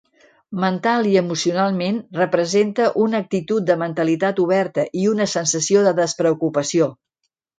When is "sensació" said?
5.37-5.87